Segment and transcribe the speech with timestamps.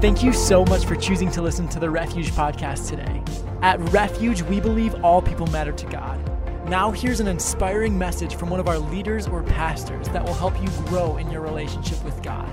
[0.00, 3.22] Thank you so much for choosing to listen to the Refuge podcast today.
[3.60, 6.18] At Refuge, we believe all people matter to God.
[6.70, 10.58] Now, here's an inspiring message from one of our leaders or pastors that will help
[10.58, 12.48] you grow in your relationship with God.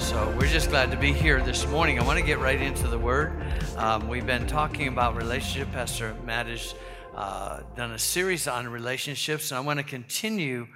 [0.00, 1.98] So, we're just glad to be here this morning.
[1.98, 3.42] I want to get right into the Word.
[3.76, 5.72] Um, we've been talking about relationship.
[5.72, 6.76] Pastor Matt has
[7.12, 10.68] uh, done a series on relationships, and I want to continue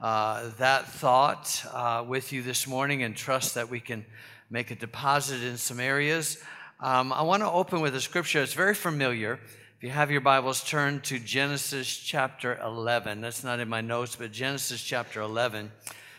[0.00, 4.04] uh, that thought uh, with you this morning and trust that we can
[4.50, 6.42] make a deposit in some areas.
[6.80, 8.42] Um, I want to open with a scripture.
[8.42, 9.34] It's very familiar.
[9.34, 13.20] If you have your Bibles, turn to Genesis chapter 11.
[13.20, 15.70] That's not in my notes, but Genesis chapter 11.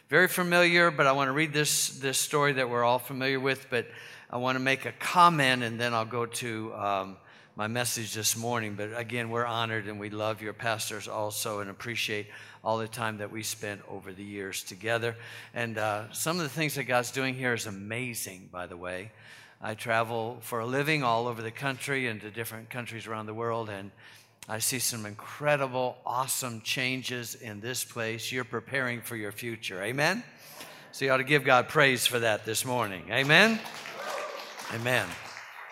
[0.10, 3.68] Very familiar, but I want to read this, this story that we're all familiar with,
[3.70, 3.88] but
[4.30, 7.18] I want to make a comment and then I'll go to um,
[7.56, 8.76] my message this morning.
[8.76, 12.28] But again, we're honored and we love your pastors also and appreciate
[12.64, 15.16] all the time that we spent over the years together.
[15.54, 19.12] And uh, some of the things that God's doing here is amazing, by the way.
[19.62, 23.34] I travel for a living all over the country and to different countries around the
[23.34, 23.90] world, and
[24.50, 28.32] I see some incredible, awesome changes in this place.
[28.32, 29.82] You're preparing for your future.
[29.82, 30.24] Amen?
[30.92, 33.06] So you ought to give God praise for that this morning.
[33.10, 33.60] Amen?
[34.74, 35.08] Amen.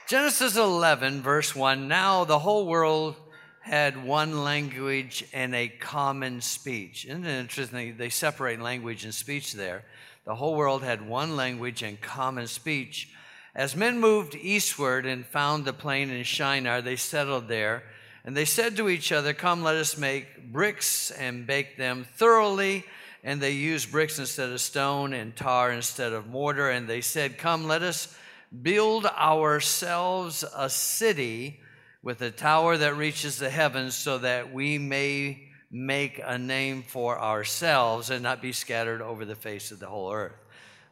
[0.06, 3.16] Genesis 11, verse 1 Now the whole world
[3.62, 7.06] had one language and a common speech.
[7.06, 7.96] Isn't it interesting?
[7.98, 9.86] They separate language and speech there.
[10.26, 13.10] The whole world had one language and common speech.
[13.56, 17.84] As men moved eastward and found the plain in Shinar, they settled there.
[18.26, 22.84] And they said to each other, Come, let us make bricks and bake them thoroughly.
[23.24, 26.70] And they used bricks instead of stone and tar instead of mortar.
[26.70, 28.14] And they said, Come, let us
[28.62, 31.60] build ourselves a city
[32.04, 37.20] with a tower that reaches the heavens so that we may make a name for
[37.20, 40.36] ourselves and not be scattered over the face of the whole earth.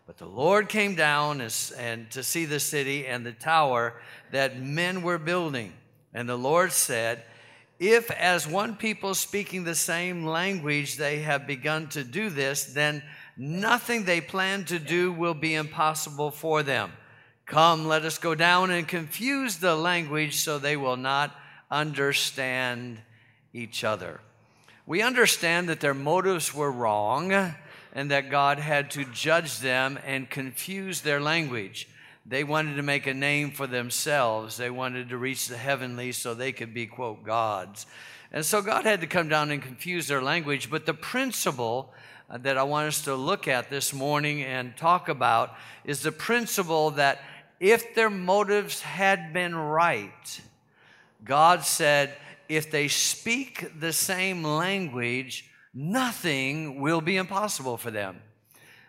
[0.08, 4.60] But the Lord came down and, and to see the city and the tower that
[4.60, 5.74] men were building.
[6.14, 7.24] And the Lord said,
[7.80, 13.04] If as one people speaking the same language they have begun to do this, then
[13.38, 16.92] nothing they plan to do will be impossible for them.
[17.52, 21.36] Come, let us go down and confuse the language so they will not
[21.70, 23.00] understand
[23.52, 24.22] each other.
[24.88, 27.34] We understand that their motives were wrong
[27.92, 31.90] and that God had to judge them and confuse their language.
[32.26, 34.56] They wanted to make a name for themselves.
[34.56, 37.86] They wanted to reach the heavenly so they could be, quote, gods.
[38.32, 40.70] And so God had to come down and confuse their language.
[40.70, 41.94] But the principle
[42.30, 45.54] that I want us to look at this morning and talk about
[45.84, 47.20] is the principle that
[47.62, 50.42] if their motives had been right,
[51.24, 52.12] God said,
[52.50, 58.20] if they speak the same language, nothing will be impossible for them.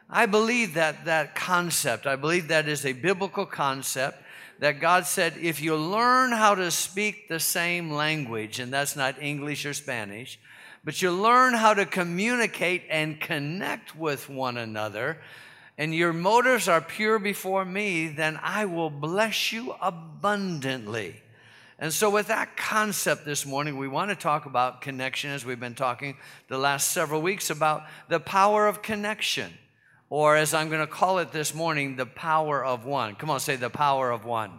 [0.08, 4.22] I believe that that concept, I believe that is a biblical concept
[4.58, 9.22] that God said if you learn how to speak the same language, and that's not
[9.22, 10.38] English or Spanish,
[10.82, 15.18] but you learn how to communicate and connect with one another,
[15.82, 21.20] and your motives are pure before me, then I will bless you abundantly.
[21.76, 25.59] And so, with that concept this morning, we want to talk about connection as we've
[25.59, 29.53] been talking the last several weeks about the power of connection
[30.09, 33.16] or as I'm going to call it this morning, the power of one.
[33.16, 34.53] Come on, say the power of one.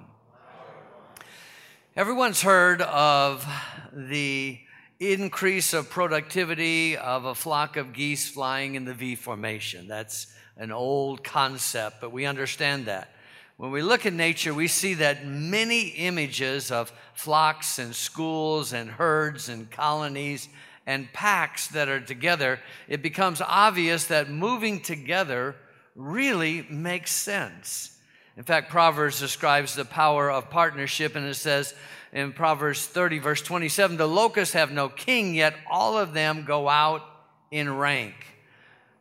[1.95, 3.47] Everyone's heard of
[3.93, 4.59] the
[4.99, 9.87] increase of productivity of a flock of geese flying in the V formation.
[9.87, 13.09] That's an old concept, but we understand that.
[13.57, 18.89] When we look at nature, we see that many images of flocks and schools and
[18.89, 20.49] herds and colonies
[20.85, 25.55] and packs that are together, it becomes obvious that moving together
[25.95, 27.97] really makes sense.
[28.35, 31.73] In fact, Proverbs describes the power of partnership, and it says
[32.11, 36.67] in Proverbs 30, verse 27 the locusts have no king, yet all of them go
[36.67, 37.03] out
[37.51, 38.15] in rank.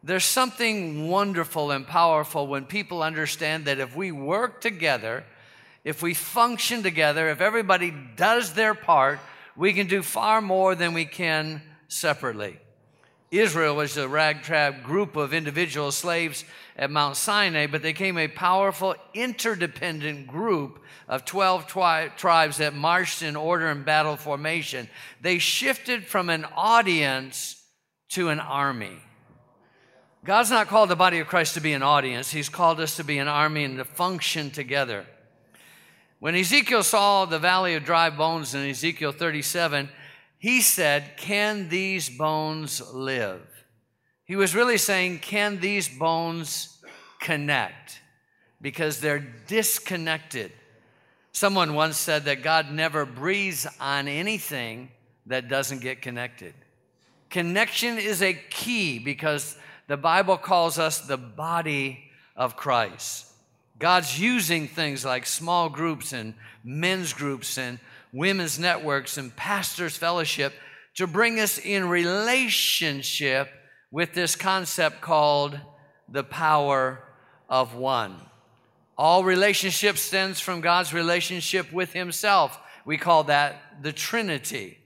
[0.04, 5.24] There's something wonderful and powerful when people understand that if we work together,
[5.84, 9.20] if we function together, if everybody does their part,
[9.56, 12.58] we can do far more than we can separately.
[13.30, 16.44] Israel was a ragtag group of individual slaves
[16.76, 22.74] at Mount Sinai, but they became a powerful interdependent group of 12 tri- tribes that
[22.74, 24.88] marched in order and battle formation.
[25.20, 27.62] They shifted from an audience
[28.10, 28.98] to an army.
[30.24, 33.04] God's not called the body of Christ to be an audience, He's called us to
[33.04, 35.06] be an army and to function together.
[36.20, 39.88] When Ezekiel saw the valley of dry bones in Ezekiel 37,
[40.38, 43.40] he said, Can these bones live?
[44.24, 46.78] He was really saying, Can these bones
[47.20, 48.00] connect?
[48.60, 50.52] Because they're disconnected.
[51.32, 54.90] Someone once said that God never breathes on anything
[55.26, 56.54] that doesn't get connected.
[57.30, 59.56] Connection is a key because
[59.88, 63.26] the Bible calls us the body of Christ.
[63.78, 67.78] God's using things like small groups and men's groups and
[68.12, 70.52] women's networks and pastors' fellowship
[70.94, 73.48] to bring us in relationship
[73.90, 75.58] with this concept called
[76.08, 77.02] the power
[77.48, 78.16] of one.
[78.96, 82.58] All relationship stems from God's relationship with Himself.
[82.84, 84.78] We call that the Trinity.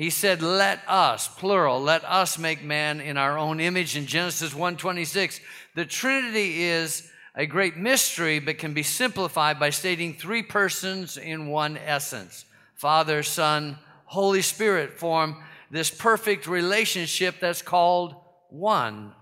[0.00, 4.54] He said, "Let us, plural, let us make man in our own image." In Genesis
[4.54, 5.40] 1:26,
[5.74, 11.48] the Trinity is a great mystery, but can be simplified by stating three persons in
[11.48, 12.46] one essence.
[12.76, 15.36] Father, Son, Holy Spirit form
[15.70, 18.14] this perfect relationship that's called
[18.48, 19.12] one.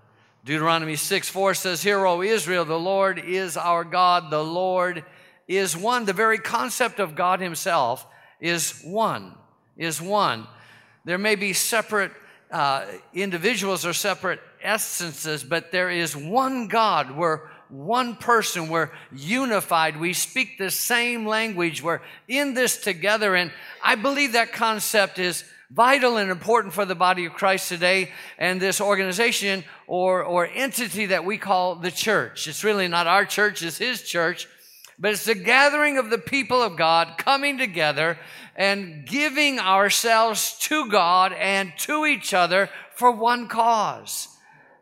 [0.44, 5.04] Deuteronomy 6 4 says, Hear, O Israel, the Lord is our God, the Lord
[5.48, 6.04] is one.
[6.04, 8.06] The very concept of God Himself
[8.38, 9.34] is one,
[9.76, 10.46] is one.
[11.08, 12.12] There may be separate
[12.50, 12.84] uh,
[13.14, 17.16] individuals or separate essences, but there is one God.
[17.16, 18.68] We're one person.
[18.68, 19.98] We're unified.
[19.98, 21.82] We speak the same language.
[21.82, 23.34] We're in this together.
[23.34, 23.50] And
[23.82, 28.60] I believe that concept is vital and important for the body of Christ today and
[28.60, 32.46] this organization or, or entity that we call the church.
[32.46, 34.46] It's really not our church, it's His church,
[34.98, 38.18] but it's the gathering of the people of God coming together
[38.56, 44.28] and giving ourselves to God and to each other for one cause.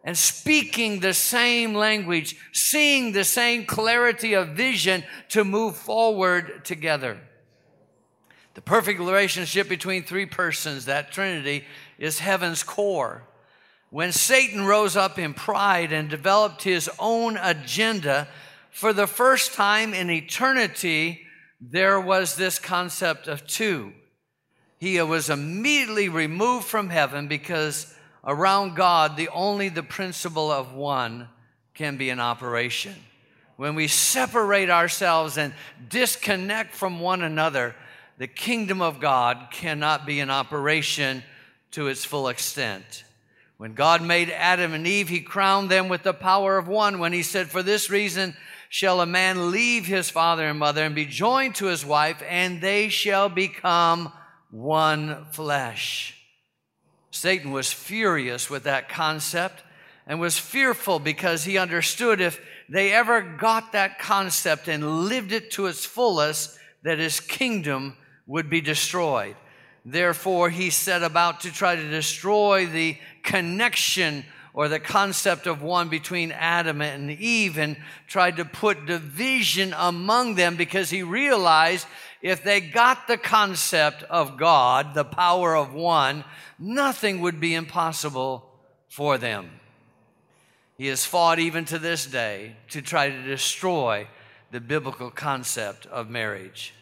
[0.03, 7.19] And speaking the same language, seeing the same clarity of vision to move forward together.
[8.55, 11.65] The perfect relationship between three persons, that Trinity,
[11.99, 13.25] is heaven's core.
[13.91, 18.29] When Satan rose up in pride and developed his own agenda,
[18.77, 21.23] for the first time in eternity,
[21.63, 23.91] there was this concept of two.
[24.79, 31.27] He was immediately removed from heaven because around God, the only the principle of one
[31.73, 32.95] can be in operation.
[33.57, 35.55] When we separate ourselves and
[35.89, 37.75] disconnect from one another,
[38.19, 41.23] the kingdom of God cannot be in operation
[41.71, 43.05] to its full extent.
[43.57, 47.15] When God made Adam and Eve, he crowned them with the power of one when
[47.15, 48.37] he said, For this reason
[48.77, 52.61] shall a man leave his father and mother and be joined to his wife, and
[52.61, 54.13] they shall become
[54.51, 56.15] one flesh.
[57.11, 59.63] Satan was furious with that concept
[60.07, 62.39] and was fearful because he understood if
[62.69, 67.97] they ever got that concept and lived it to its fullest, that his kingdom
[68.27, 69.37] would be destroyed.
[69.87, 74.27] Therefore, he set about to try to destroy the connection
[74.57, 77.77] or the concept of one between Adam and Eve and
[78.09, 81.87] tried to put division among them because he realized
[82.23, 86.25] if they got the concept of God, the power of one,
[86.59, 88.51] nothing would be impossible
[88.89, 89.51] for them.
[90.79, 94.09] He has fought even to this day to try to destroy
[94.53, 96.73] the biblical concept of marriage.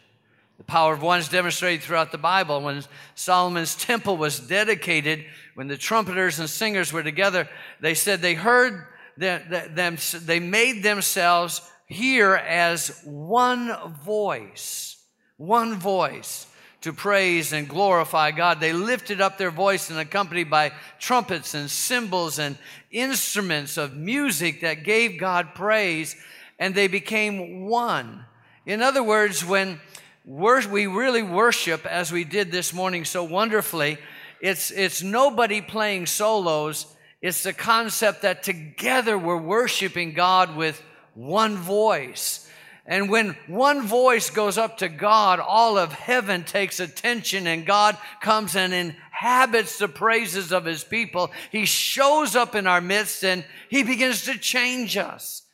[0.57, 2.61] The power of one is demonstrated throughout the Bible.
[2.61, 2.83] When
[3.15, 7.49] Solomon's temple was dedicated, when the trumpeters and singers were together,
[7.81, 14.97] they said they heard them, they made themselves hear as one voice,
[15.37, 16.47] one voice
[16.81, 18.59] to praise and glorify God.
[18.59, 22.57] They lifted up their voice and accompanied by trumpets and cymbals and
[22.91, 26.15] instruments of music that gave God praise,
[26.59, 28.25] and they became one.
[28.65, 29.79] In other words, when
[30.25, 33.99] we really worship as we did this morning so wonderfully.
[34.41, 36.87] It's, it's nobody playing solos.
[37.21, 40.81] It's the concept that together we're worshiping God with
[41.13, 42.49] one voice.
[42.87, 47.97] And when one voice goes up to God, all of heaven takes attention and God
[48.21, 51.31] comes and inhabits the praises of his people.
[51.51, 55.44] He shows up in our midst and he begins to change us.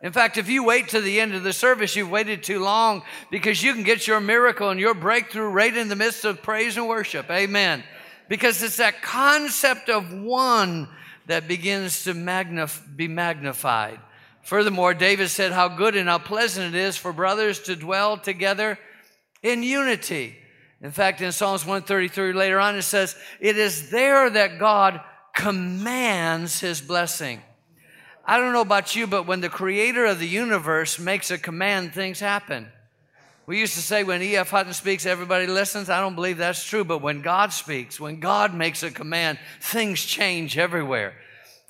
[0.00, 3.02] In fact, if you wait to the end of the service, you've waited too long
[3.30, 6.76] because you can get your miracle and your breakthrough right in the midst of praise
[6.76, 7.28] and worship.
[7.30, 7.82] Amen.
[8.28, 10.88] Because it's that concept of one
[11.26, 13.98] that begins to magnif- be magnified.
[14.42, 18.78] Furthermore, David said how good and how pleasant it is for brothers to dwell together
[19.42, 20.36] in unity.
[20.80, 25.00] In fact, in Psalms 133 later on, it says, It is there that God
[25.34, 27.42] commands his blessing.
[28.28, 31.94] I don't know about you, but when the creator of the universe makes a command,
[31.94, 32.68] things happen.
[33.46, 34.50] We used to say when E.F.
[34.50, 35.88] Hutton speaks, everybody listens.
[35.88, 40.04] I don't believe that's true, but when God speaks, when God makes a command, things
[40.04, 41.14] change everywhere.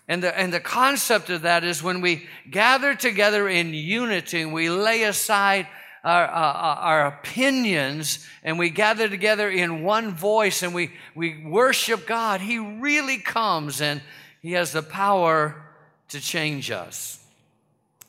[0.09, 4.69] And the, and the concept of that is when we gather together in unity, we
[4.69, 5.69] lay aside
[6.03, 12.05] our, our, our, opinions and we gather together in one voice and we, we worship
[12.05, 14.03] God, He really comes and
[14.43, 15.68] He has the power
[16.09, 17.19] to change us.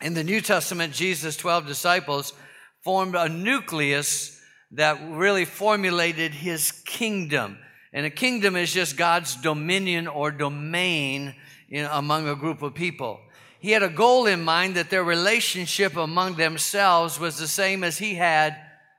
[0.02, 2.34] In the New Testament, Jesus' 12 disciples
[2.82, 4.40] formed a nucleus
[4.72, 7.58] that really formulated His kingdom.
[7.92, 11.36] And a kingdom is just God's dominion or domain
[11.70, 13.20] in, among a group of people.
[13.60, 17.98] He had a goal in mind that their relationship among themselves was the same as
[17.98, 18.56] he had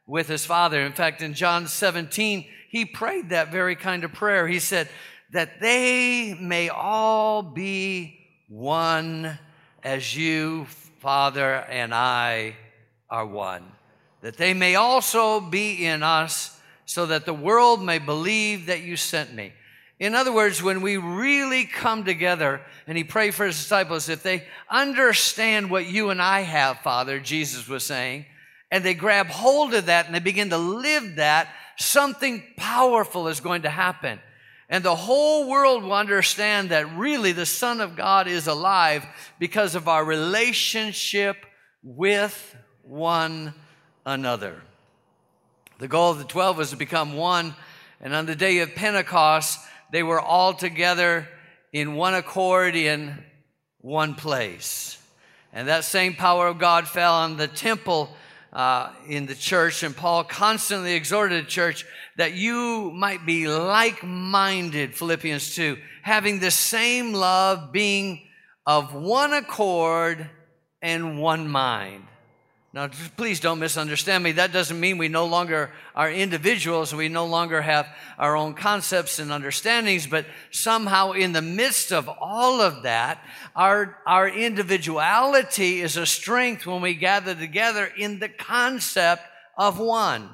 [0.07, 0.83] with his father.
[0.83, 4.47] In fact, in John 17, he prayed that very kind of prayer.
[4.47, 4.89] He said,
[5.33, 8.20] That they may all be
[8.51, 9.39] one
[9.85, 10.67] as you,
[10.99, 12.57] Father, and I
[13.09, 13.65] are one.
[14.23, 18.97] That they may also be in us, so that the world may believe that you
[18.97, 19.53] sent me.
[20.01, 24.25] In other words, when we really come together and he prayed for his disciples, if
[24.25, 28.27] they understand what you and I have, Father, Jesus was saying,
[28.73, 33.41] and they grab hold of that and they begin to live that, something powerful is
[33.41, 34.19] going to happen.
[34.71, 39.05] And the whole world will understand that really the Son of God is alive
[39.41, 41.45] because of our relationship
[41.83, 43.53] with one
[44.07, 44.63] another.
[45.81, 47.57] The goal of the 12 was to become one.
[48.01, 49.59] And on the day of Pentecost,
[49.91, 51.29] they were all together
[51.73, 53.25] in one accord in
[53.81, 55.03] one place.
[55.53, 58.15] And that same power of God fell on the temple
[58.53, 59.83] uh, in the church.
[59.83, 66.41] And Paul constantly exhorted the church that you might be like minded, Philippians 2, having
[66.41, 68.21] the same love, being
[68.67, 70.29] of one accord
[70.83, 72.05] and one mind.
[72.73, 74.31] Now, please don't misunderstand me.
[74.33, 76.95] That doesn't mean we no longer are individuals.
[76.95, 82.09] We no longer have our own concepts and understandings, but somehow in the midst of
[82.09, 83.25] all of that,
[83.57, 89.23] our, our individuality is a strength when we gather together in the concept
[89.59, 90.31] of one.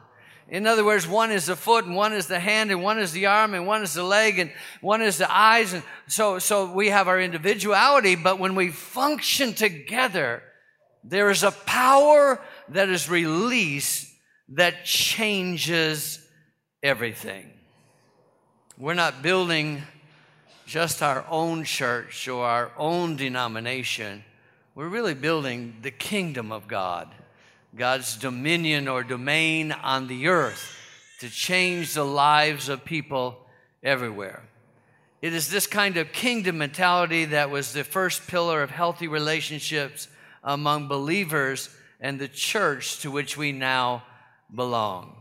[0.49, 3.13] In other words, one is the foot and one is the hand and one is
[3.13, 4.53] the arm and one is the leg and
[4.83, 5.73] one is the eyes.
[5.73, 10.43] And so, so we have our individuality, but when we function together,
[11.09, 14.13] there is a power that is released
[14.51, 16.19] that changes
[16.83, 17.51] everything.
[18.77, 19.83] We're not building
[20.67, 24.25] just our own church or our own denomination.
[24.75, 27.09] We're really building the kingdom of God,
[27.77, 30.77] God's dominion or domain on the earth
[31.21, 33.39] to change the lives of people
[33.83, 34.43] everywhere.
[35.23, 40.09] It is this kind of kingdom mentality that was the first pillar of healthy relationships
[40.47, 41.69] among believers
[42.01, 44.05] and the church to which we now
[44.55, 45.17] belong.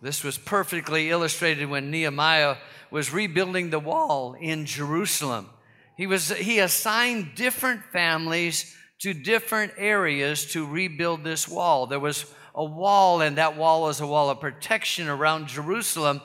[0.00, 2.56] This was perfectly illustrated when Nehemiah
[2.90, 5.48] was rebuilding the wall in Jerusalem.
[5.96, 11.86] He, was, he assigned different families to different areas to rebuild this wall.
[11.86, 12.24] There was
[12.54, 16.20] a wall, and that wall was a wall of protection around Jerusalem.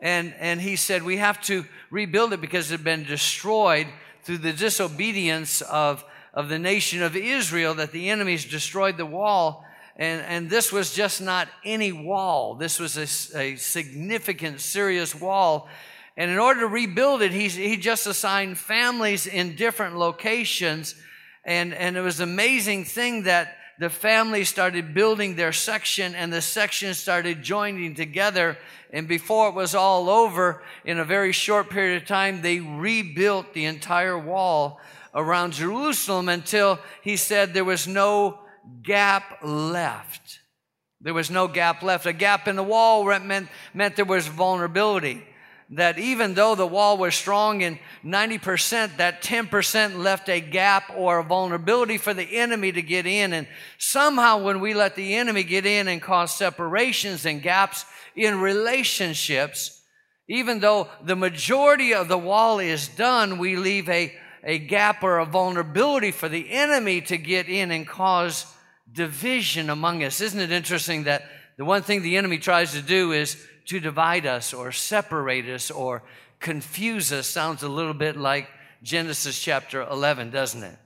[0.00, 3.86] And, and he said, We have to rebuild it because it had been destroyed
[4.22, 9.64] through the disobedience of of the nation of Israel that the enemies destroyed the wall.
[9.96, 12.54] And, and this was just not any wall.
[12.54, 15.68] This was a, a significant, serious wall.
[16.16, 20.94] And in order to rebuild it, he, he just assigned families in different locations.
[21.44, 26.30] And, and it was an amazing thing that the family started building their section and
[26.30, 28.58] the sections started joining together.
[28.92, 33.54] And before it was all over, in a very short period of time, they rebuilt
[33.54, 34.80] the entire wall
[35.14, 38.40] around Jerusalem until he said there was no
[38.82, 40.40] gap left.
[41.00, 42.04] There was no gap left.
[42.04, 45.24] A gap in the wall meant, meant there was vulnerability.
[45.72, 51.18] That even though the wall was strong in 90%, that 10% left a gap or
[51.18, 53.32] a vulnerability for the enemy to get in.
[53.32, 53.46] And
[53.78, 57.84] somehow, when we let the enemy get in and cause separations and gaps
[58.16, 59.80] in relationships,
[60.28, 64.12] even though the majority of the wall is done, we leave a
[64.44, 68.46] a gap or a vulnerability for the enemy to get in and cause
[68.90, 70.20] division among us.
[70.20, 71.24] Isn't it interesting that
[71.58, 73.36] the one thing the enemy tries to do is
[73.70, 76.02] to divide us or separate us or
[76.40, 77.26] confuse us?
[77.26, 78.48] Sounds a little bit like
[78.82, 80.76] Genesis chapter 11, doesn't it?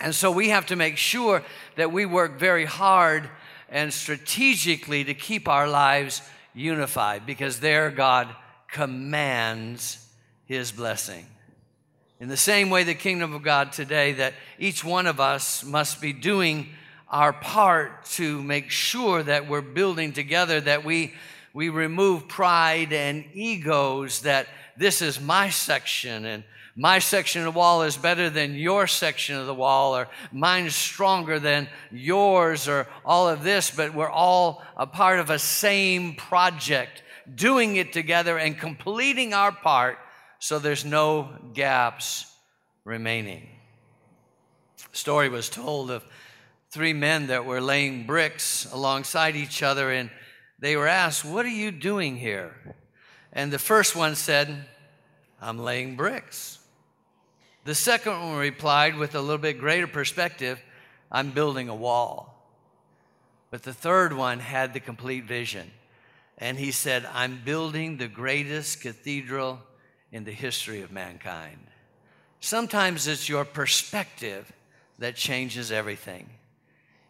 [0.00, 1.44] And so we have to make sure
[1.76, 3.28] that we work very hard
[3.68, 6.22] and strategically to keep our lives
[6.54, 8.34] unified because there God
[8.68, 10.06] commands
[10.46, 11.26] his blessing.
[12.20, 16.00] In the same way, the kingdom of God today, that each one of us must
[16.00, 16.68] be doing
[17.10, 21.12] our part to make sure that we're building together, that we,
[21.54, 26.44] we remove pride and egos, that this is my section and
[26.74, 30.74] my section of the wall is better than your section of the wall, or mine's
[30.74, 36.14] stronger than yours, or all of this, but we're all a part of a same
[36.14, 37.02] project,
[37.34, 39.98] doing it together and completing our part
[40.38, 42.34] so there's no gaps
[42.84, 43.46] remaining.
[44.92, 46.04] A story was told of
[46.70, 50.10] three men that were laying bricks alongside each other, and
[50.62, 52.54] they were asked, What are you doing here?
[53.32, 54.64] And the first one said,
[55.40, 56.60] I'm laying bricks.
[57.64, 60.62] The second one replied with a little bit greater perspective,
[61.10, 62.48] I'm building a wall.
[63.50, 65.68] But the third one had the complete vision.
[66.38, 69.58] And he said, I'm building the greatest cathedral
[70.12, 71.58] in the history of mankind.
[72.38, 74.52] Sometimes it's your perspective
[75.00, 76.30] that changes everything.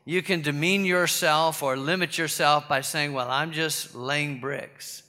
[0.04, 5.02] You can demean yourself or limit yourself by saying, Well, I'm just laying bricks.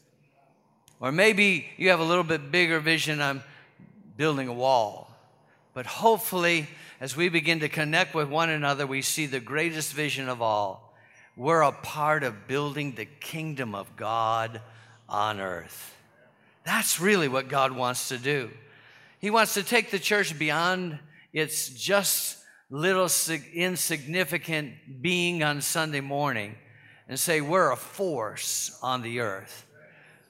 [0.99, 3.43] Or maybe you have a little bit bigger vision, I'm
[4.15, 5.09] building a wall.
[5.73, 6.67] But hopefully,
[7.01, 10.93] as we begin to connect with one another, we see the greatest vision of all.
[11.35, 14.61] We're a part of building the kingdom of God
[15.09, 15.95] on earth.
[16.63, 18.51] That's really what God wants to do.
[19.19, 20.99] He wants to take the church beyond
[21.33, 22.37] its just
[22.73, 23.07] little
[23.53, 26.55] insignificant being on Sunday morning
[27.07, 29.67] and say, we're a force on the earth.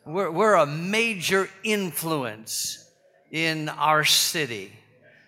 [0.06, 2.86] We're, we're a major influence
[3.32, 4.74] in our city.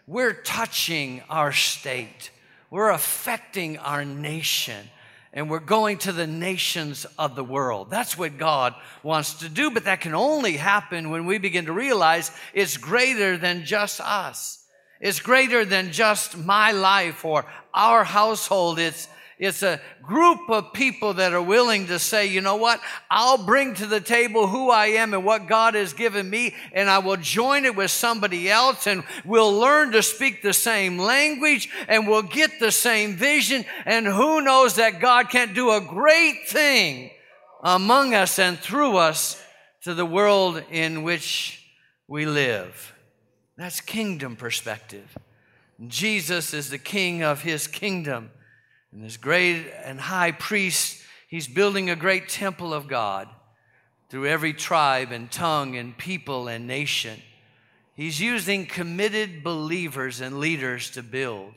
[0.06, 2.32] We're touching our state.
[2.70, 4.86] We're affecting our nation.
[5.32, 7.90] And we're going to the nations of the world.
[7.90, 11.74] That's what God wants to do, but that can only happen when we begin to
[11.74, 14.65] realize it's greater than just us.
[15.00, 18.80] It's greater than just my life or our household.
[18.80, 22.80] It's it's a group of people that are willing to say, you know what?
[23.12, 26.90] I'll bring to the table who I am and what God has given me, and
[26.90, 31.70] I will join it with somebody else, and we'll learn to speak the same language,
[31.90, 33.66] and we'll get the same vision.
[33.86, 37.12] And who knows that God can't do a great thing
[37.62, 39.42] among us and through us
[39.82, 41.62] to the world in which
[42.08, 42.95] we live.
[43.58, 45.18] That's kingdom perspective.
[45.88, 48.32] Jesus is the king of his kingdom.
[48.92, 53.28] And this great and high priest, he's building a great temple of God
[54.10, 57.22] through every tribe and tongue and people and nation.
[57.96, 61.54] He's using committed believers and leaders to build.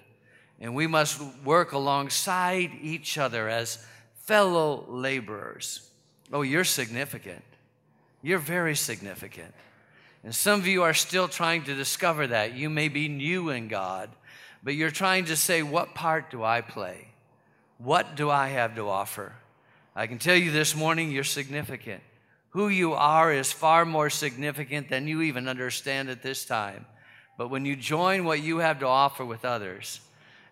[0.60, 3.84] And we must work alongside each other as
[4.24, 5.88] fellow laborers.
[6.32, 7.42] Oh, you're significant.
[8.22, 9.54] You're very significant.
[10.24, 12.54] And some of you are still trying to discover that.
[12.54, 14.10] You may be new in God,
[14.62, 17.08] but you're trying to say, What part do I play?
[17.78, 19.32] What do I have to offer?
[19.94, 22.02] I can tell you this morning, you're significant.
[22.50, 26.86] Who you are is far more significant than you even understand at this time.
[27.36, 30.00] But when you join what you have to offer with others,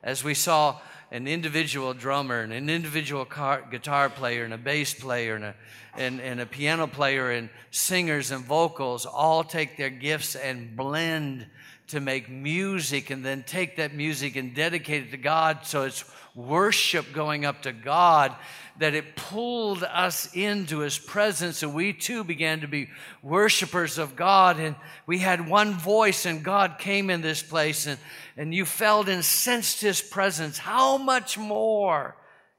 [0.02, 0.78] as we saw
[1.11, 5.54] an individual drummer and an individual car, guitar player and a bass player and a,
[5.96, 11.46] and, and a piano player and singers and vocals all take their gifts and blend
[11.88, 16.05] to make music and then take that music and dedicate it to God so it's
[16.37, 18.35] worship going up to God,
[18.79, 22.90] that it pulled us into His presence, and we too began to be
[23.22, 24.61] worshipers of God.
[24.61, 27.99] And we had one voice, and God came in this place, and,
[28.37, 30.59] and you felt and sensed His presence.
[30.59, 32.16] How much more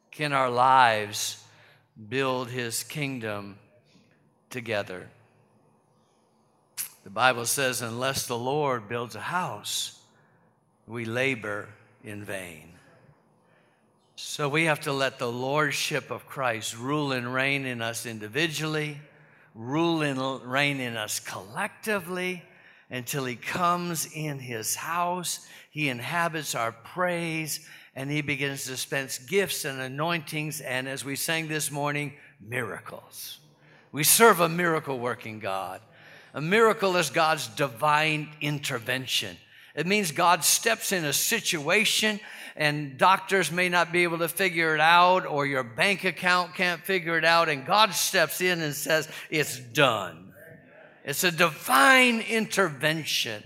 [0.10, 1.44] can our lives
[2.10, 3.60] build His kingdom
[4.50, 5.08] together?
[7.08, 9.98] The Bible says, unless the Lord builds a house,
[10.86, 11.70] we labor
[12.04, 12.74] in vain.
[14.18, 18.98] So we have to let the lordship of Christ rule and reign in us individually,
[19.56, 22.44] rule and reign in us collectively
[22.90, 25.48] until he comes in his house.
[25.72, 27.66] He inhabits our praise
[27.96, 32.16] and he begins to dispense gifts and anointings and, as we sang this morning,
[32.46, 33.40] miracles.
[33.94, 35.80] We serve a miracle working God.
[36.34, 39.38] A miracle is God's divine intervention.
[39.76, 42.20] It means God steps in a situation
[42.58, 46.82] and doctors may not be able to figure it out, or your bank account can't
[46.82, 50.34] figure it out, and God steps in and says, It's done.
[51.06, 53.44] It's a divine intervention.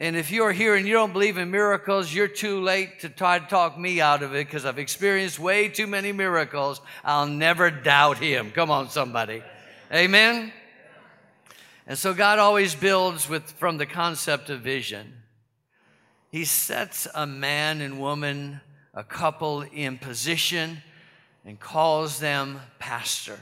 [0.00, 3.38] And if you're here and you don't believe in miracles, you're too late to try
[3.38, 6.80] to talk me out of it because I've experienced way too many miracles.
[7.04, 8.50] I'll never doubt him.
[8.50, 9.44] Come on, somebody.
[9.92, 10.52] Amen?
[11.86, 15.14] And so God always builds with, from the concept of vision.
[16.30, 18.60] He sets a man and woman,
[18.94, 20.82] a couple in position
[21.44, 23.38] and calls them pastor.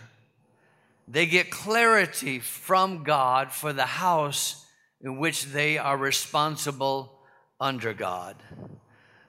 [1.07, 4.65] They get clarity from God for the house
[5.01, 7.13] in which they are responsible
[7.61, 8.37] under God.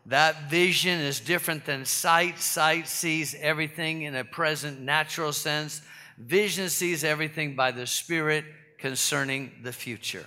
[0.07, 2.39] That vision is different than sight.
[2.39, 5.81] Sight sees everything in a present natural sense.
[6.17, 8.45] Vision sees everything by the Spirit
[8.81, 10.25] concerning the future.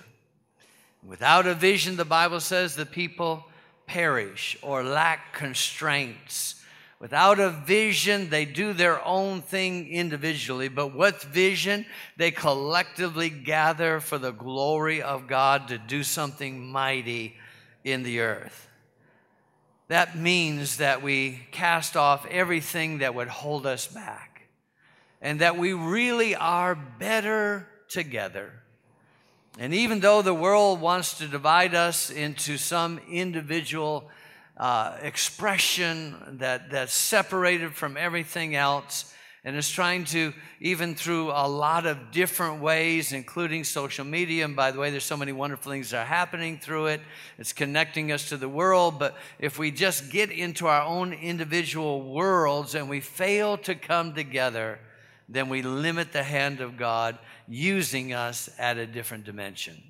[1.05, 3.45] Without a vision, the Bible says the people
[3.85, 6.55] perish or lack constraints.
[6.99, 11.85] Without a vision, they do their own thing individually, but with vision,
[12.17, 17.35] they collectively gather for the glory of God to do something mighty
[17.83, 18.67] in the earth.
[19.89, 24.47] That means that we cast off everything that would hold us back
[25.21, 28.51] and that we really are better together.
[29.57, 34.09] And even though the world wants to divide us into some individual
[34.57, 39.13] uh, expression that, that's separated from everything else,
[39.45, 44.43] and is trying to, even through a lot of different ways, including social media.
[44.43, 47.01] And by the way, there's so many wonderful things that are happening through it.
[47.37, 48.97] It's connecting us to the world.
[48.97, 54.15] But if we just get into our own individual worlds and we fail to come
[54.15, 54.79] together,
[55.27, 59.81] then we limit the hand of God using us at a different dimension.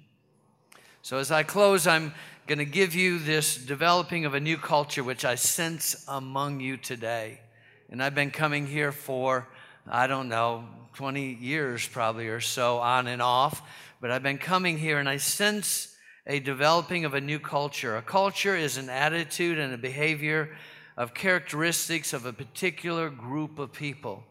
[1.01, 2.13] So as I close, I'm
[2.47, 6.77] going to give you this developing of a new culture, which I sense among you
[6.77, 7.41] today.
[7.89, 9.47] And I've been coming here for,
[9.87, 13.61] I don't know, 20 years probably or so, on and off.
[14.01, 15.95] But I've been coming here and I sense
[16.27, 17.97] a developing of a new culture.
[17.97, 20.55] A culture is an attitude and a behavior
[20.97, 24.23] of characteristics of a particular group of people.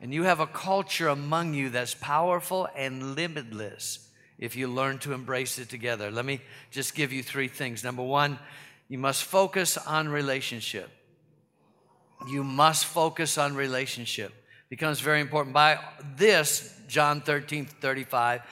[0.00, 5.12] And you have a culture among you that's powerful and limitless if you learn to
[5.12, 6.10] embrace it together.
[6.10, 7.82] Let me just give you three things.
[7.82, 8.38] Number one,
[8.88, 10.90] you must focus on relationship
[12.28, 14.32] you must focus on relationship.
[14.68, 15.54] Becomes very important.
[15.54, 15.78] By
[16.16, 18.42] this, John 13, 35,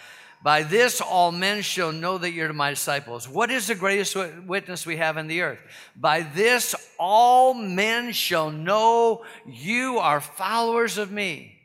[0.44, 3.26] by this all men shall know that you're my disciples.
[3.26, 4.14] What is the greatest
[4.46, 5.58] witness we have in the earth?
[5.96, 11.58] By this all men shall know you are followers of me,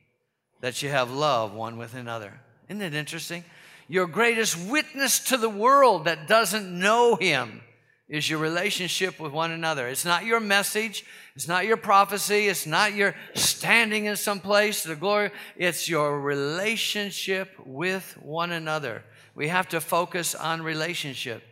[0.62, 2.40] that you have love one with another.
[2.70, 3.44] Isn't it interesting?
[3.90, 7.62] Your greatest witness to the world that doesn't know him
[8.10, 9.88] is your relationship with one another.
[9.88, 14.84] It's not your message, it's not your prophecy, it's not your standing in some place
[14.84, 19.04] the glory, it's your relationship with one another.
[19.36, 21.44] We have to focus on relationship.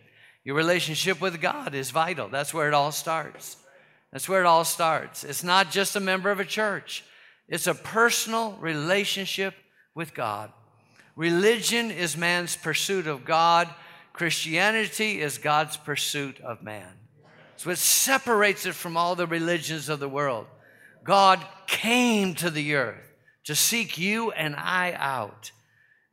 [0.43, 2.27] Your relationship with God is vital.
[2.27, 3.57] That's where it all starts.
[4.11, 5.23] That's where it all starts.
[5.23, 7.03] It's not just a member of a church.
[7.47, 9.53] It's a personal relationship
[9.93, 10.51] with God.
[11.15, 13.69] Religion is man's pursuit of God
[14.17, 16.91] Christianity is God's pursuit of man.
[17.55, 20.47] So it separates it from all the religions of the world.
[21.03, 25.51] God came to the earth to seek you and I out.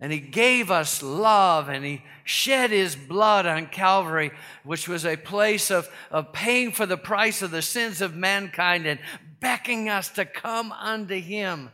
[0.00, 4.32] And he gave us love and he shed his blood on Calvary,
[4.64, 8.86] which was a place of, of paying for the price of the sins of mankind
[8.86, 9.00] and
[9.40, 11.70] beckoning us to come unto him.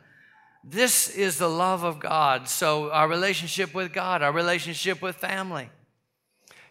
[0.62, 2.48] This is the love of God.
[2.48, 5.70] So, our relationship with God, our relationship with family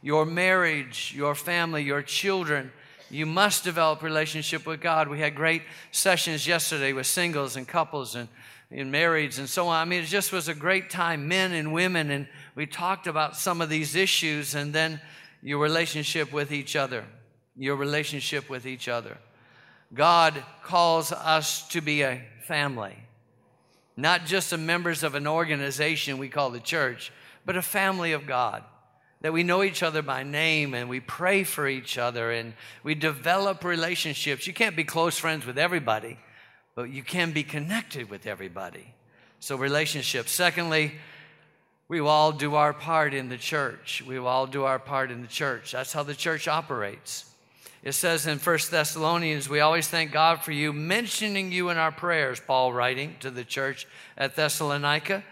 [0.02, 2.72] your marriage, your family, your children.
[3.10, 5.08] You must develop relationship with God.
[5.08, 8.30] We had great sessions yesterday with singles and couples and,
[8.72, 9.82] and marrieds and so on.
[9.82, 13.36] I mean, it just was a great time, men and women, and we talked about
[13.36, 15.02] some of these issues and then
[15.42, 17.04] your relationship with each other.
[17.58, 19.18] Your relationship with each other.
[19.94, 22.96] God calls us to be a family,
[23.98, 27.12] not just the members of an organization we call the church,
[27.44, 28.64] but a family of God
[29.22, 32.54] that we know each other by name and we pray for each other and
[32.84, 34.48] we develop relationships.
[34.48, 36.18] You can't be close friends with everybody,
[36.76, 38.94] but you can be connected with everybody.
[39.42, 40.32] So, relationships.
[40.32, 40.94] Secondly,
[41.88, 44.04] we all do our part in the church.
[44.06, 45.72] We all do our part in the church.
[45.72, 47.26] That's how the church operates.
[47.82, 51.94] It says in 1 Thessalonians, we always thank God for you, mentioning you in our
[51.94, 55.24] prayers, Paul writing to the church at Thessalonica.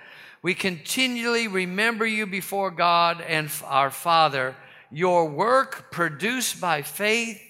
[0.41, 4.55] We continually remember you before God and our Father,
[4.91, 7.41] your work produced by faith,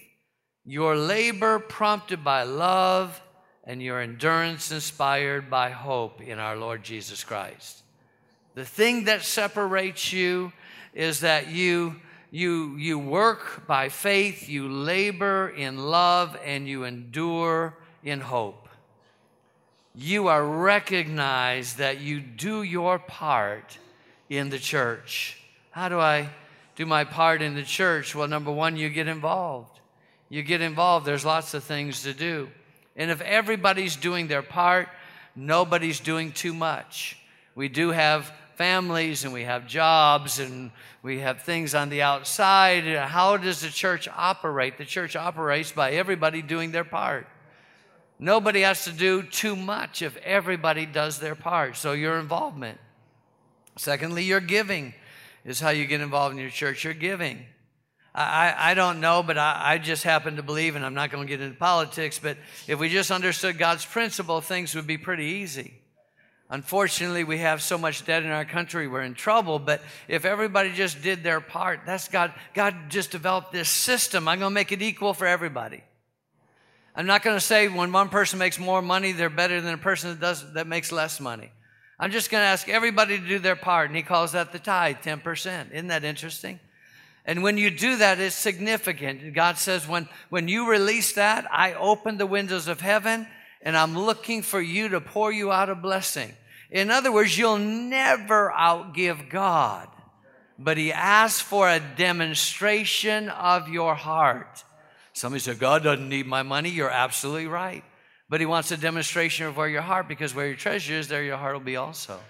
[0.64, 3.20] your labor prompted by love,
[3.64, 7.82] and your endurance inspired by hope in our Lord Jesus Christ.
[8.54, 10.52] The thing that separates you
[10.94, 11.96] is that you,
[12.30, 18.67] you, you work by faith, you labor in love, and you endure in hope
[20.00, 23.78] you are recognized that you do your part
[24.30, 25.42] in the church.
[25.72, 26.28] How do I
[26.76, 28.14] do my part in the church?
[28.14, 29.80] Well, number one, you get involved.
[30.28, 32.48] You get involved, there's lots of things to do.
[32.94, 34.88] And if everybody's doing their part,
[35.34, 37.18] nobody's doing too much.
[37.56, 40.70] we do have families and we have jobs and
[41.02, 42.84] we have things on the outside.
[42.84, 44.78] How does the church operate?
[44.78, 47.26] The church operates by everybody doing their part.
[48.18, 51.76] Nobody has to do too much if everybody does their part.
[51.76, 52.78] So, your involvement.
[53.76, 54.94] Secondly, your giving
[55.44, 56.84] is how you get involved in your church.
[56.84, 57.44] Your giving.
[58.14, 61.24] I, I don't know, but I, I just happen to believe, and I'm not going
[61.24, 65.24] to get into politics, but if we just understood God's principle, things would be pretty
[65.24, 65.74] easy.
[66.50, 69.58] Unfortunately, we have so much debt in our country, we're in trouble.
[69.58, 72.32] But if everybody just did their part, that's God.
[72.54, 74.26] God just developed this system.
[74.26, 75.84] I'm going to make it equal for everybody.
[76.98, 79.78] I'm not going to say when one person makes more money, they're better than a
[79.78, 81.52] person that does that makes less money.
[81.96, 84.58] I'm just going to ask everybody to do their part, and he calls that the
[84.58, 85.72] tithe, 10%.
[85.72, 86.58] Isn't that interesting?
[87.24, 89.32] And when you do that, it's significant.
[89.32, 93.28] God says, when, when you release that, I open the windows of heaven
[93.62, 96.32] and I'm looking for you to pour you out a blessing.
[96.68, 99.86] In other words, you'll never outgive God,
[100.58, 104.64] but He asks for a demonstration of your heart.
[105.18, 106.70] Somebody said, God doesn't need my money.
[106.70, 107.82] You're absolutely right.
[108.28, 111.24] But He wants a demonstration of where your heart, because where your treasure is, there
[111.24, 112.20] your heart will be also.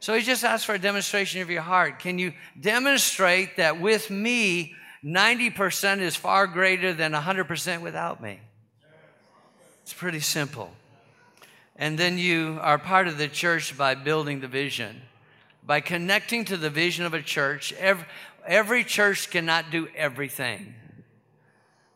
[0.00, 1.98] So He just asks for a demonstration of your heart.
[1.98, 8.40] Can you demonstrate that with me, 90% is far greater than 100% without me?
[9.82, 10.70] It's pretty simple.
[11.76, 15.02] And then you are part of the church by building the vision.
[15.66, 18.06] By connecting to the vision of a church, every,
[18.46, 20.76] every church cannot do everything.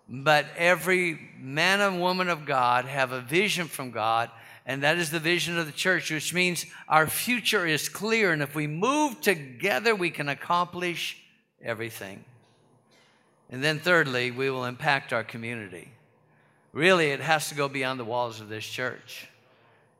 [0.09, 4.31] But every man and woman of God have a vision from God,
[4.64, 8.33] and that is the vision of the church, which means our future is clear.
[8.33, 11.21] And if we move together, we can accomplish
[11.62, 12.25] everything.
[13.51, 15.90] And then, thirdly, we will impact our community.
[16.73, 19.29] Really, it has to go beyond the walls of this church.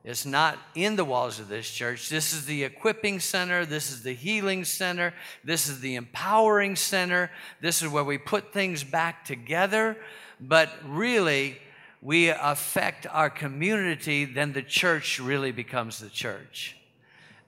[0.07, 2.09] It's not in the walls of this church.
[2.09, 3.66] This is the equipping center.
[3.66, 5.12] This is the healing center.
[5.42, 7.29] This is the empowering center.
[7.61, 9.97] This is where we put things back together.
[10.40, 11.59] But really,
[12.01, 16.77] we affect our community, then the church really becomes the church.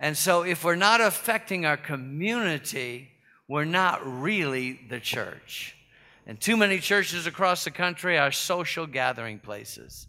[0.00, 3.12] And so, if we're not affecting our community,
[3.46, 5.76] we're not really the church.
[6.26, 10.07] And too many churches across the country are social gathering places.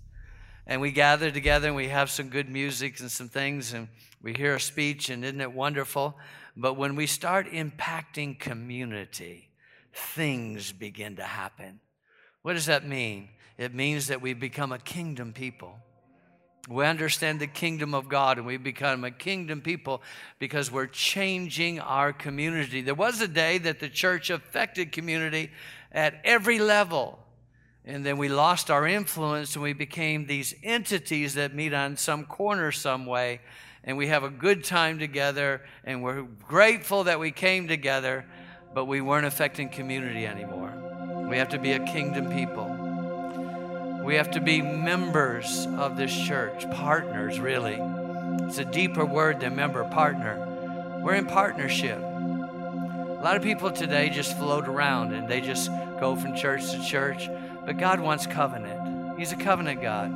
[0.68, 3.88] And we gather together and we have some good music and some things and
[4.22, 6.18] we hear a speech and isn't it wonderful?
[6.56, 9.50] But when we start impacting community,
[9.94, 11.80] things begin to happen.
[12.42, 13.30] What does that mean?
[13.58, 15.78] It means that we become a kingdom people.
[16.68, 20.04] We understand the kingdom of God and we become a kingdom people
[20.38, 22.82] because we're changing our community.
[22.82, 25.52] There was a day that the church affected community
[25.92, 27.20] at every level.
[27.86, 32.26] And then we lost our influence and we became these entities that meet on some
[32.26, 33.42] corner some way.
[33.84, 38.26] And we have a good time together and we're grateful that we came together,
[38.74, 40.74] but we weren't affecting community anymore.
[41.30, 42.68] We have to be a kingdom people.
[44.04, 47.78] We have to be members of this church, partners, really.
[48.48, 51.00] It's a deeper word than member, partner.
[51.04, 52.00] We're in partnership.
[52.00, 56.84] A lot of people today just float around and they just go from church to
[56.84, 57.30] church,
[57.66, 59.20] but God wants covenant.
[59.20, 60.12] He's a covenant God.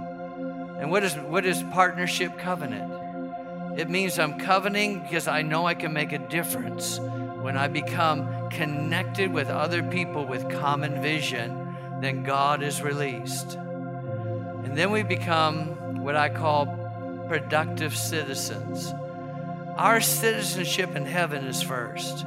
[0.79, 3.79] And what is what is partnership covenant?
[3.79, 6.99] It means I'm covenanting because I know I can make a difference
[7.43, 13.55] when I become connected with other people with common vision, then God is released.
[13.55, 16.67] And then we become what I call
[17.27, 18.93] productive citizens.
[19.75, 22.25] Our citizenship in heaven is first.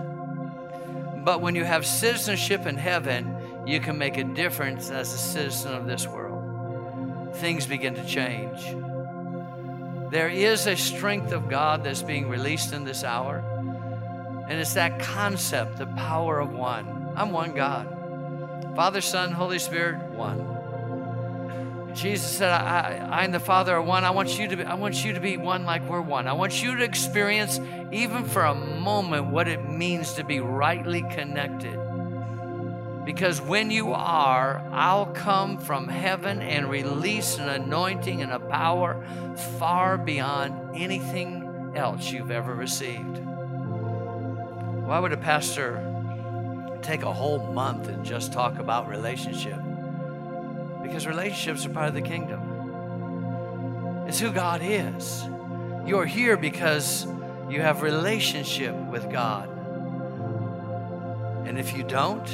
[1.25, 3.36] But when you have citizenship in heaven,
[3.67, 7.35] you can make a difference as a citizen of this world.
[7.37, 8.63] Things begin to change.
[10.11, 13.43] There is a strength of God that's being released in this hour.
[14.49, 17.13] And it's that concept, the power of one.
[17.17, 17.93] I'm one God.
[18.77, 20.53] Father, Son, Holy Spirit, one.
[21.93, 24.05] Jesus said, I, I, and the Father are one.
[24.05, 26.29] I want you to be, I want you to be one like we're one.
[26.29, 27.59] I want you to experience,
[27.91, 31.81] even for a moment, what it means to be rightly connected.
[33.07, 39.01] Because when you are, I'll come from heaven and release an anointing and a power
[39.61, 43.19] far beyond anything else you've ever received.
[44.85, 45.81] Why would a pastor
[46.83, 49.61] take a whole month and just talk about relationship?
[50.83, 52.41] Because relationships are part of the kingdom.
[54.09, 55.25] It's who God is.
[55.87, 57.07] You're here because
[57.49, 59.49] you have relationship with God.
[61.47, 62.29] And if you don't,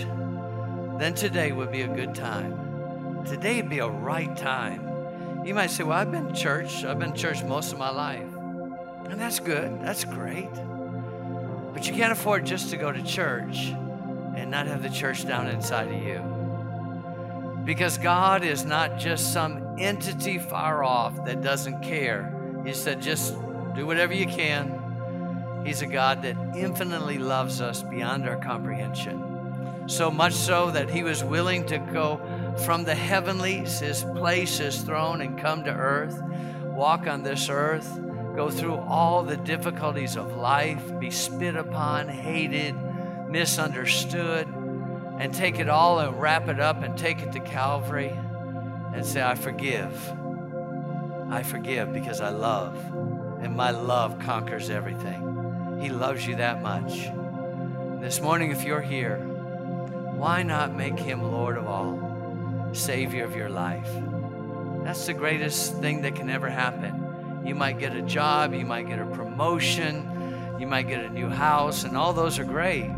[1.02, 3.24] then today would be a good time.
[3.26, 5.44] Today would be a right time.
[5.44, 6.84] You might say, Well, I've been church.
[6.84, 8.32] I've been church most of my life.
[9.06, 10.52] And that's good, that's great.
[11.74, 13.70] But you can't afford just to go to church
[14.36, 17.62] and not have the church down inside of you.
[17.64, 22.32] Because God is not just some entity far off that doesn't care.
[22.64, 23.34] He said, just
[23.74, 25.62] do whatever you can.
[25.64, 29.31] He's a God that infinitely loves us beyond our comprehension.
[29.86, 32.20] So much so that He was willing to go
[32.64, 36.22] from the heavenlies, His place, His throne, and come to earth,
[36.64, 38.00] walk on this earth,
[38.34, 42.74] go through all the difficulties of life, be spit upon, hated,
[43.28, 44.46] misunderstood,
[45.18, 48.12] and take it all and wrap it up and take it to Calvary
[48.94, 50.12] and say, I forgive.
[51.30, 52.76] I forgive because I love,
[53.40, 55.78] and my love conquers everything.
[55.80, 57.08] He loves you that much.
[58.00, 59.26] This morning, if you're here,
[60.22, 63.90] why not make him Lord of all, Savior of your life?
[64.84, 67.42] That's the greatest thing that can ever happen.
[67.44, 71.28] You might get a job, you might get a promotion, you might get a new
[71.28, 72.94] house, and all those are great.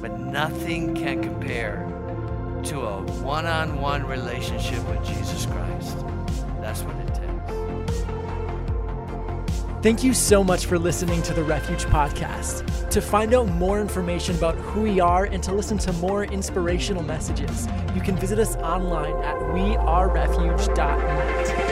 [0.00, 1.86] But nothing can compare
[2.64, 5.98] to a one on one relationship with Jesus Christ.
[6.62, 7.19] That's what it takes.
[9.82, 12.90] Thank you so much for listening to the Refuge Podcast.
[12.90, 17.02] To find out more information about who we are and to listen to more inspirational
[17.02, 21.69] messages, you can visit us online at wearerefuge.net.